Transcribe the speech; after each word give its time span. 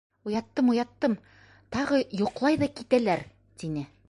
Уяттым-уяттым, 0.27 1.13
тағы 1.77 2.01
йоҡлай 2.23 2.61
ҙа 2.65 2.71
китәләр,- 2.81 3.27
тине. 3.65 3.91